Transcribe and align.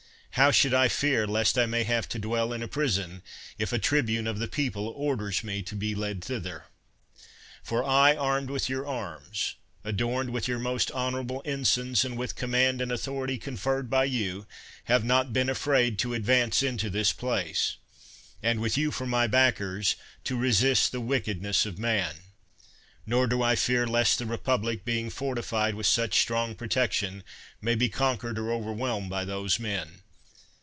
How 0.35 0.49
should 0.49 0.73
I 0.73 0.87
fear 0.87 1.27
lest 1.27 1.57
I 1.57 1.65
may 1.65 1.83
have 1.83 2.07
to 2.09 2.17
dwell 2.17 2.53
in 2.53 2.63
a 2.63 2.67
prison, 2.67 3.21
if 3.59 3.73
a 3.73 3.77
tribune 3.77 4.27
of 4.27 4.39
the 4.39 4.47
people 4.47 4.87
orders 4.87 5.43
me 5.43 5.61
to 5.63 5.75
be 5.75 5.93
led 5.93 6.23
thither? 6.23 6.63
for 7.61 7.83
I, 7.83 8.15
armed 8.15 8.49
with 8.49 8.69
your 8.69 8.87
arms, 8.87 9.55
adorned 9.83 10.29
with 10.31 10.47
your 10.47 10.57
most 10.57 10.89
honorable 10.93 11.41
ensigns, 11.45 12.05
and 12.05 12.17
with 12.17 12.37
command 12.37 12.79
and 12.81 12.93
authority 12.93 13.37
conferred 13.37 13.89
by 13.89 14.05
you, 14.05 14.47
have 14.85 15.03
not 15.03 15.33
been 15.33 15.49
afraid 15.49 15.99
to 15.99 16.13
advance 16.13 16.63
into 16.63 16.89
this 16.89 17.11
place, 17.11 17.75
and, 18.41 18.61
with 18.61 18.77
you 18.77 18.89
for 18.89 19.05
my 19.05 19.27
backers, 19.27 19.95
to 20.23 20.37
resist 20.37 20.91
the 20.93 21.01
wickedness 21.01 21.65
of 21.65 21.77
man; 21.77 22.15
nor 23.05 23.27
do 23.27 23.43
I 23.43 23.55
fear 23.57 23.85
lest 23.85 24.17
the 24.17 24.25
republic, 24.25 24.85
being 24.85 25.09
fortified 25.09 25.75
with 25.75 25.87
such 25.87 26.11
92 26.13 26.13
CICERO 26.15 26.21
strong 26.23 26.55
protection, 26.55 27.23
may 27.61 27.75
be 27.75 27.89
conquered 27.89 28.39
or 28.39 28.49
over 28.49 28.71
whelmed 28.71 29.09
by 29.09 29.25
those 29.25 29.59
men. 29.59 30.01